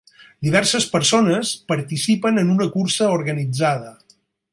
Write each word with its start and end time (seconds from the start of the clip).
Diverses 0.45 0.85
persones 0.93 1.51
participen 1.73 2.43
en 2.45 2.49
una 2.57 2.67
cursa 2.79 3.11
organitzada. 3.19 3.93